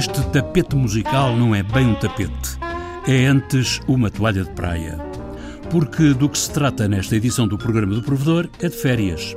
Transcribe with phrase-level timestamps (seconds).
[0.00, 2.58] Este tapete musical não é bem um tapete,
[3.06, 4.98] é antes uma toalha de praia.
[5.70, 9.36] Porque do que se trata nesta edição do programa do Provedor é de férias.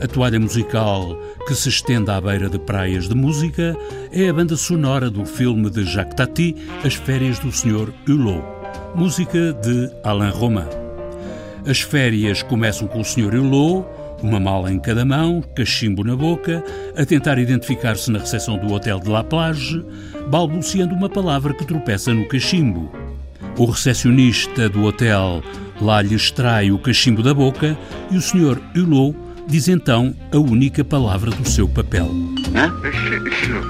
[0.00, 3.76] A toalha musical que se estende à beira de praias de música
[4.12, 6.54] é a banda sonora do filme de Jacques Tati,
[6.84, 7.92] As Férias do Sr.
[8.08, 8.44] Hulot,
[8.94, 10.68] música de Alain Romain.
[11.68, 13.34] As férias começam com o Sr.
[13.34, 13.84] Hulot,
[14.22, 16.62] uma mala em cada mão, cachimbo na boca,
[16.96, 19.84] a tentar identificar-se na recepção do hotel de La Plage,
[20.28, 22.90] balbuciando uma palavra que tropeça no cachimbo.
[23.58, 25.42] O recepcionista do hotel
[25.80, 27.76] lá lhe extrai o cachimbo da boca
[28.10, 28.60] e o Sr.
[28.74, 29.16] Hulot
[29.46, 32.06] diz então a única palavra do seu papel.
[32.06, 32.72] Hein?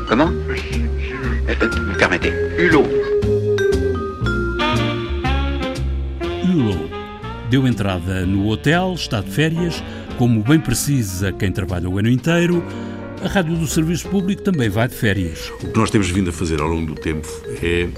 [0.09, 0.31] Comment?
[1.87, 2.35] Me permettez.
[2.59, 2.89] Hulot.
[6.45, 6.91] Hulot
[7.51, 9.83] deu entrada no hotel, está de férias,
[10.19, 12.65] como bem precisa quem trabalha o ano inteiro.
[13.23, 15.51] A Rádio do Serviço Público também vai de férias.
[15.63, 17.29] O que nós temos vindo a fazer ao longo do tempo
[17.63, 17.89] é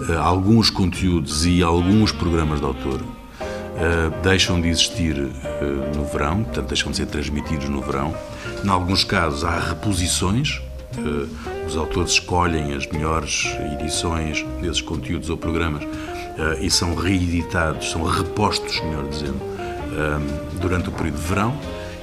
[0.00, 6.42] uh, alguns conteúdos e alguns programas de autor uh, deixam de existir uh, no verão,
[6.42, 8.14] portanto, deixam de ser transmitidos no verão.
[8.64, 10.60] Em alguns casos, há reposições.
[11.66, 13.46] os autores escolhem as melhores
[13.78, 15.82] edições desses conteúdos ou programas
[16.60, 19.55] e são reeditados, são repostos, melhor dizendo,
[20.60, 21.54] durante o período de verão.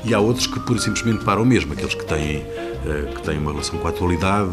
[0.06, 2.46] E há outros que pura e simplesmente param mesmo, aqueles que têm,
[3.16, 4.52] que têm uma relação com a atualidade,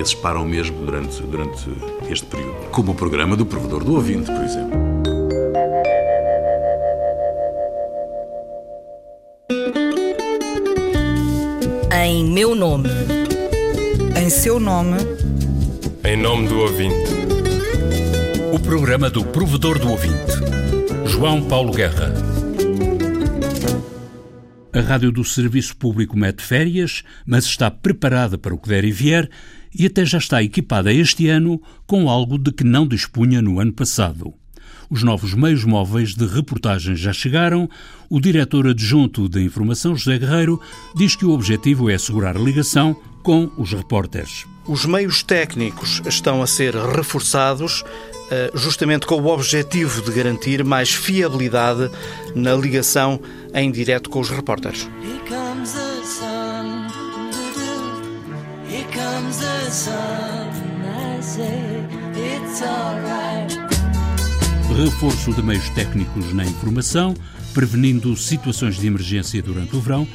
[0.00, 1.68] esses param mesmo durante, durante
[2.08, 2.70] este período.
[2.70, 4.78] Como o programa do Provedor do Ouvinte, por exemplo.
[11.92, 12.88] Em meu nome.
[14.16, 14.98] Em seu nome.
[16.04, 17.10] Em nome do ouvinte.
[18.52, 20.32] O programa do Provedor do Ouvinte.
[21.06, 22.35] João Paulo Guerra.
[24.76, 28.92] A Rádio do Serviço Público mete férias, mas está preparada para o que der e
[28.92, 29.26] vier
[29.74, 33.72] e até já está equipada este ano com algo de que não dispunha no ano
[33.72, 34.34] passado.
[34.90, 37.70] Os novos meios móveis de reportagem já chegaram.
[38.10, 40.60] O diretor adjunto de informação, José Guerreiro,
[40.94, 44.44] diz que o objetivo é assegurar ligação com os repórteres.
[44.68, 47.84] Os meios técnicos estão a ser reforçados
[48.30, 51.88] eh, justamente com o objetivo de garantir mais fiabilidade
[52.34, 53.20] na ligação
[53.54, 54.88] em direto com os repórteres.
[64.76, 67.14] Reforço de meios técnicos na informação,
[67.54, 70.08] prevenindo situações de emergência durante o verão.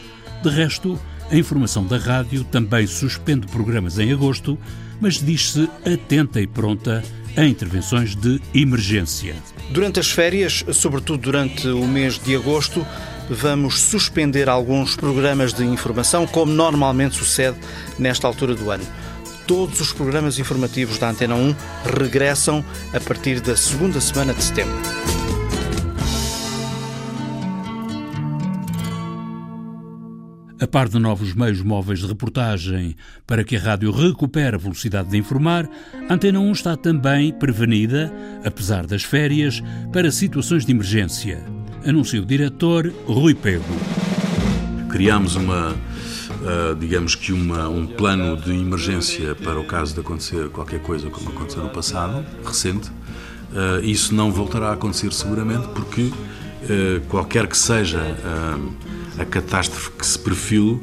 [0.44, 1.00] De resto,
[1.31, 4.57] a informação da rádio também suspende programas em agosto,
[4.99, 7.01] mas diz-se atenta e pronta
[7.37, 9.35] a intervenções de emergência.
[9.69, 12.85] Durante as férias, sobretudo durante o mês de agosto,
[13.29, 17.57] vamos suspender alguns programas de informação, como normalmente sucede
[17.97, 18.83] nesta altura do ano
[19.47, 21.55] todos os programas informativos da Antena 1
[21.97, 22.63] regressam
[22.93, 24.79] a partir da segunda semana de setembro.
[30.61, 32.95] A par de novos meios móveis de reportagem
[33.25, 35.67] para que a rádio recupere a velocidade de informar,
[36.07, 38.13] a Antena 1 está também prevenida,
[38.45, 41.44] apesar das férias, para situações de emergência,
[41.83, 43.66] anuncia o diretor Rui Pego.
[44.88, 50.47] Criámos uma uh, digamos que uma, um plano de emergência para o caso de acontecer
[50.49, 52.91] qualquer coisa como aconteceu no passado, recente.
[53.51, 57.99] Uh, isso não voltará a acontecer seguramente porque uh, qualquer que seja
[59.17, 60.79] a catástrofe que se perfile,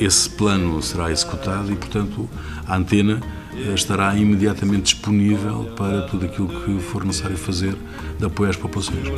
[0.00, 2.28] esse plano será executado e, portanto,
[2.66, 3.20] a antena
[3.74, 7.74] estará imediatamente disponível para tudo aquilo que for necessário fazer
[8.18, 9.08] de apoio às populações.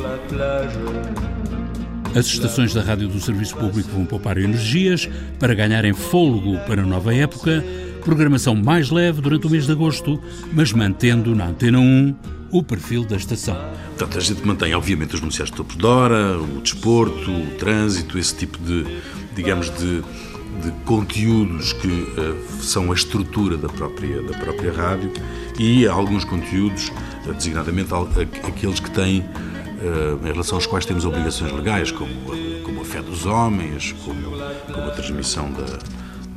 [2.15, 5.07] As estações da Rádio do Serviço Público vão poupar energias
[5.39, 7.63] para ganharem fôlego para a nova época,
[8.03, 10.19] programação mais leve durante o mês de agosto,
[10.51, 12.15] mas mantendo na Antena 1
[12.51, 13.55] o perfil da estação.
[13.89, 18.17] Portanto, a gente mantém, obviamente, os noticiários de topo de hora, o desporto, o trânsito,
[18.19, 18.85] esse tipo de,
[19.35, 20.01] digamos, de,
[20.61, 25.11] de conteúdos que uh, são a estrutura da própria, da própria rádio
[25.57, 26.91] e alguns conteúdos,
[27.25, 27.89] uh, designadamente
[28.43, 32.13] aqueles que têm uh, em relação aos quais temos obrigações legais, como,
[32.63, 35.79] como a fé dos homens, como, como a transmissão da,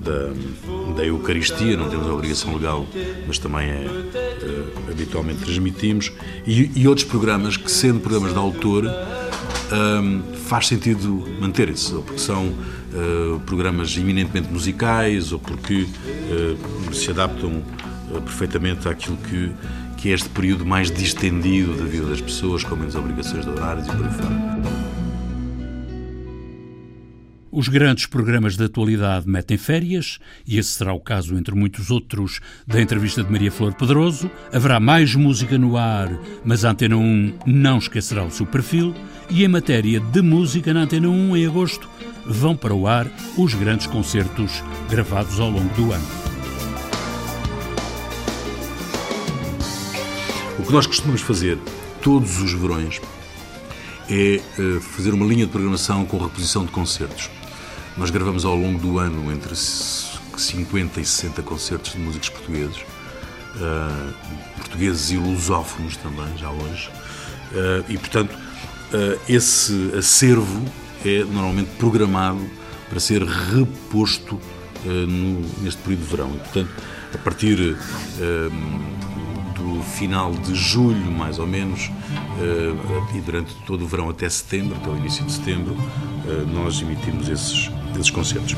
[0.05, 2.87] da, da, Eucaristia, não temos a obrigação legal,
[3.27, 6.13] mas também é, uh, habitualmente transmitimos,
[6.47, 12.21] e, e, outros programas que, sendo programas de autor, um, faz sentido manterem-se, ou porque
[12.21, 17.63] são uh, programas eminentemente musicais, ou porque uh, se adaptam
[18.25, 19.51] perfeitamente àquilo que
[20.05, 23.87] que é este período mais distendido da vida das pessoas, com menos obrigações de horários
[23.87, 24.84] e por aí fora.
[27.57, 32.41] Os grandes programas de atualidade metem férias, e esse será o caso, entre muitos outros,
[32.67, 34.29] da entrevista de Maria Flor Pedroso.
[34.53, 36.11] Haverá mais música no ar,
[36.45, 38.93] mas a Antena 1 não esquecerá o seu perfil.
[39.31, 41.89] E em matéria de música na Antena 1, em agosto,
[42.27, 43.09] vão para o ar
[43.39, 44.61] os grandes concertos
[44.91, 46.09] gravados ao longo do ano.
[50.59, 51.57] O que nós costumamos fazer
[52.03, 53.01] todos os verões
[54.11, 57.31] é uh, fazer uma linha de programação com reposição de concertos.
[57.97, 64.13] Nós gravamos ao longo do ano entre 50 e 60 concertos de músicos portugueses, uh,
[64.57, 66.91] portugueses e lusófonos também, já hoje.
[67.53, 70.65] Uh, e, portanto, uh, esse acervo
[71.05, 72.45] é normalmente programado
[72.89, 74.41] para ser reposto
[74.85, 76.35] no, neste período de verão.
[76.35, 76.71] E, portanto,
[77.15, 77.77] a partir
[79.65, 81.91] do final de julho, mais ou menos,
[83.15, 85.75] e durante todo o verão até setembro, até o início de setembro,
[86.53, 88.57] nós emitimos esses desses concertos.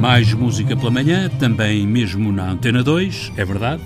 [0.00, 3.82] Mais música pela manhã, também mesmo na Antena 2, é verdade.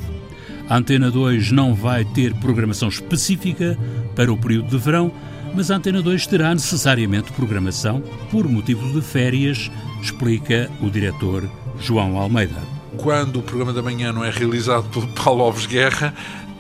[0.69, 3.79] A Antena 2 não vai ter programação específica
[4.15, 5.13] para o período de verão,
[5.55, 9.71] mas a Antena 2 terá necessariamente programação por motivo de férias,
[10.03, 11.49] explica o diretor
[11.81, 12.57] João Almeida.
[12.97, 16.15] Quando o programa da manhã não é realizado pelo Paulo Alves Guerra,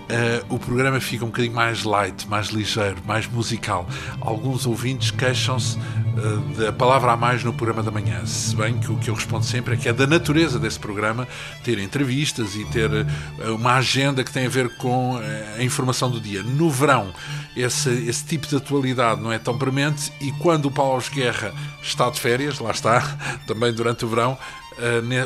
[0.06, 3.88] Uh, o programa fica um bocadinho mais light, mais ligeiro, mais musical.
[4.20, 8.92] Alguns ouvintes queixam-se uh, da palavra a mais no programa da manhã, se bem que
[8.92, 11.26] o que eu respondo sempre é que é da natureza desse programa
[11.64, 15.18] ter entrevistas e ter uh, uma agenda que tem a ver com
[15.58, 16.40] a informação do dia.
[16.40, 17.12] No verão,
[17.56, 21.52] esse, esse tipo de atualidade não é tão premente e quando o Paulo Guerra
[21.82, 23.00] está de férias, lá está,
[23.44, 24.38] também durante o verão,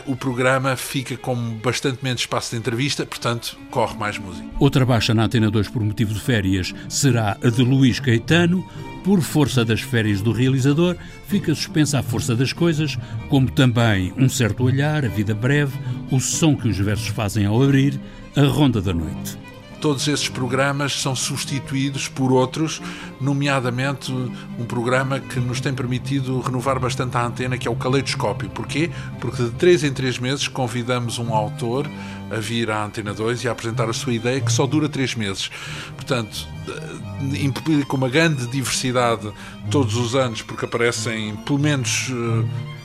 [0.07, 4.47] o programa fica com bastante menos espaço de entrevista, portanto, corre mais música.
[4.59, 8.65] Outra baixa na Antena 2 por motivo de férias será a de Luís Caetano.
[9.05, 10.95] Por força das férias do realizador,
[11.27, 12.99] fica suspensa a força das coisas,
[13.31, 15.73] como também um certo olhar, a vida breve,
[16.11, 17.99] o som que os versos fazem ao abrir,
[18.37, 19.50] a ronda da noite
[19.81, 22.81] todos esses programas são substituídos por outros,
[23.21, 28.51] nomeadamente um programa que nos tem permitido renovar bastante a antena, que é o Caleidoscópio.
[28.51, 28.91] Porquê?
[29.21, 31.89] Porque de três em três meses convidamos um autor
[32.31, 35.15] a vir à Antena 2 e a apresentar a sua ideia, que só dura três
[35.15, 35.51] meses.
[35.97, 39.33] Portanto, eh, implica uma grande diversidade
[39.71, 42.80] todos os anos, porque aparecem pelo menos eh,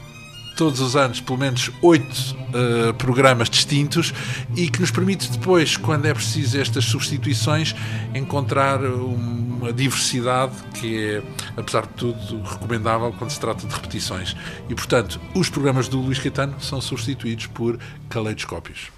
[0.56, 4.14] todos os anos pelo menos oito uh, programas distintos
[4.56, 7.76] e que nos permite depois, quando é preciso estas substituições,
[8.14, 11.24] encontrar uma diversidade que é,
[11.58, 14.36] apesar de tudo, recomendável quando se trata de repetições.
[14.70, 17.80] E, portanto, os programas do Luís Caetano são substituídos por
[18.10, 18.92] caleidoscópios.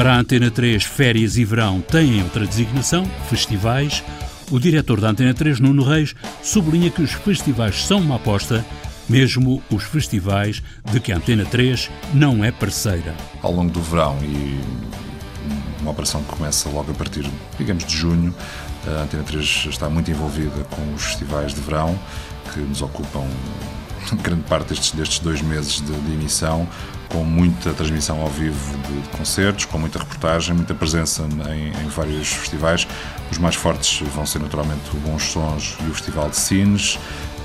[0.00, 4.02] Para a Antena 3, férias e verão têm outra designação, festivais.
[4.50, 8.64] O diretor da Antena 3, Nuno Reis, sublinha que os festivais são uma aposta,
[9.06, 13.14] mesmo os festivais de que a Antena 3 não é parceira.
[13.42, 14.58] Ao longo do verão e
[15.82, 18.34] uma operação que começa logo a partir, digamos, de junho,
[18.86, 21.94] a Antena 3 está muito envolvida com os festivais de verão,
[22.54, 23.26] que nos ocupam
[24.22, 26.68] grande parte destes, destes dois meses de, de emissão,
[27.08, 31.88] com muita transmissão ao vivo de, de concertos, com muita reportagem, muita presença em, em,
[31.88, 32.86] vários festivais.
[33.30, 36.98] Os mais fortes vão ser naturalmente o Bons Sons e o Festival de Cines.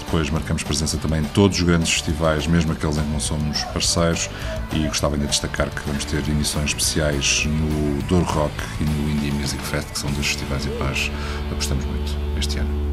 [0.05, 3.63] Depois marcamos presença também em todos os grandes festivais, mesmo aqueles em que não somos
[3.65, 4.29] parceiros.
[4.71, 9.09] E gostava ainda de destacar que vamos ter emissões especiais no Douro Rock e no
[9.09, 11.11] Indie Music Fest, que são dois festivais em nós
[11.51, 12.84] apostamos muito este ano.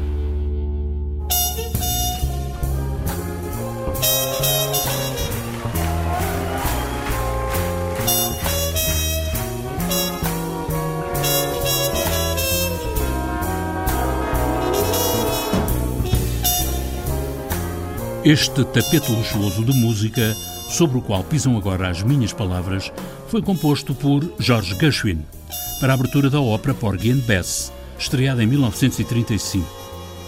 [18.25, 20.33] Este tapete luxuoso de música,
[20.69, 22.89] sobre o qual pisam agora as minhas palavras,
[23.27, 25.25] foi composto por George Gershwin,
[25.81, 29.67] para a abertura da ópera Porgy and Bess, estreada em 1935.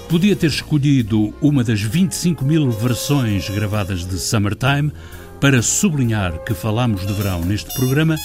[0.10, 4.92] Podia ter escolhido uma das 25 mil versões gravadas de Summertime
[5.40, 8.18] para sublinhar que falamos de verão neste programa,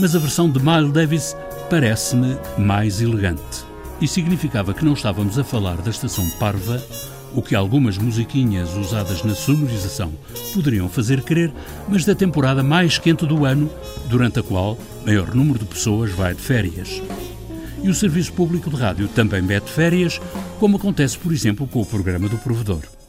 [0.00, 1.36] mas a versão de Miles Davis
[1.70, 3.64] parece-me mais elegante.
[4.00, 6.82] E significava que não estávamos a falar da estação Parva,
[7.34, 10.12] o que algumas musiquinhas usadas na sonorização
[10.54, 11.52] poderiam fazer crer,
[11.88, 13.70] mas da temporada mais quente do ano,
[14.08, 17.02] durante a qual maior número de pessoas vai de férias.
[17.82, 20.20] e o Serviço Público de Rádio também mete férias,
[20.60, 23.01] como acontece, por exemplo, com o programa do Provedor.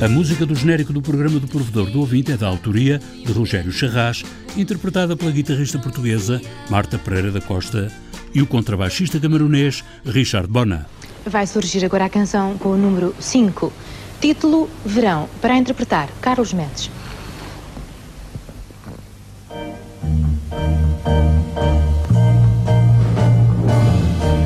[0.00, 3.72] A música do genérico do programa do Provedor do Ouvinte é da autoria de Rogério
[3.72, 4.22] Charras,
[4.56, 6.40] interpretada pela guitarrista portuguesa
[6.70, 7.90] Marta Pereira da Costa
[8.32, 10.86] e o contrabaixista camerunês Richard Bona.
[11.26, 13.72] Vai surgir agora a canção com o número 5,
[14.20, 16.88] título Verão, para interpretar Carlos Mendes.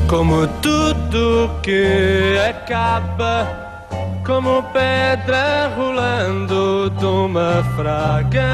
[0.07, 3.62] Como tudo que acaba,
[4.25, 8.53] como pedra rolando de uma fraga,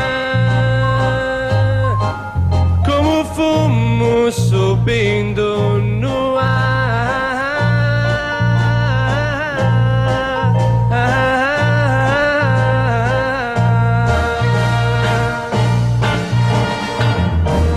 [2.86, 6.50] como fumo subindo no ar.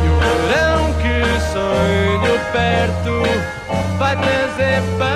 [0.02, 0.16] E o
[0.48, 1.16] verão que
[1.52, 3.14] sonho perto
[3.98, 5.11] vai trazer para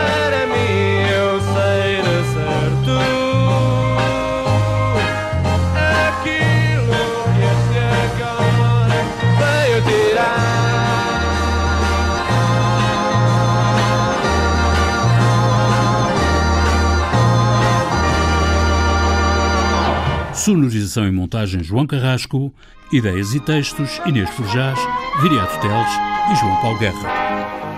[20.47, 22.55] Sonorização e montagem João Carrasco,
[22.93, 24.79] ideias e textos Inês Forjás,
[25.21, 25.91] Viriato Teles
[26.31, 27.75] e João Paulo Guerra.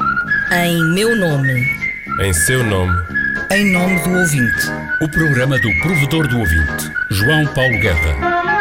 [0.52, 1.64] Em meu nome.
[2.20, 2.92] Em seu nome.
[3.50, 4.66] Em nome do ouvinte.
[5.00, 8.57] O programa do Provedor do Ouvinte, João Paulo Guerra.